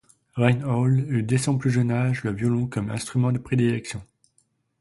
[0.33, 4.01] Reinhold eut dès son plus jeune âge le violon comme instrument de prédilection.